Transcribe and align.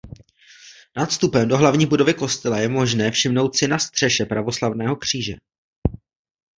Nad 0.97 1.09
vstupem 1.09 1.47
do 1.47 1.57
hlavní 1.57 1.85
budovy 1.85 2.13
kostela 2.13 2.57
je 2.59 2.69
možné 2.69 3.11
všimnout 3.11 3.57
si 3.57 3.67
na 3.67 3.79
střeše 3.79 4.25
pravoslavného 4.25 4.95
kříže. 4.95 5.33